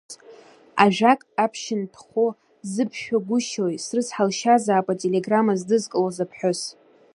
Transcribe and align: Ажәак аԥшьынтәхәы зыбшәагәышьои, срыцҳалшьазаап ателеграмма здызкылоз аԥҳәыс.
Ажәак 0.83 1.21
аԥшьынтәхәы 1.43 2.27
зыбшәагәышьои, 2.71 3.75
срыцҳалшьазаап 3.85 4.87
ателеграмма 4.93 5.53
здызкылоз 5.59 6.17
аԥҳәыс. 6.23 6.61